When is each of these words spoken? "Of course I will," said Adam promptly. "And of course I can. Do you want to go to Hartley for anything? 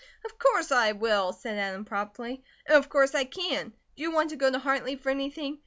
"Of 0.25 0.39
course 0.39 0.71
I 0.71 0.93
will," 0.93 1.31
said 1.31 1.59
Adam 1.59 1.85
promptly. 1.85 2.43
"And 2.65 2.75
of 2.75 2.89
course 2.89 3.13
I 3.13 3.23
can. 3.23 3.71
Do 3.95 4.01
you 4.01 4.09
want 4.09 4.31
to 4.31 4.35
go 4.35 4.49
to 4.51 4.57
Hartley 4.57 4.95
for 4.95 5.11
anything? 5.11 5.59